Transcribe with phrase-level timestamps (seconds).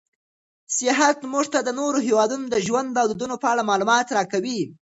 [0.75, 4.61] سیاحت موږ ته د نورو هېوادونو د ژوند او دودونو په اړه معلومات راکوي.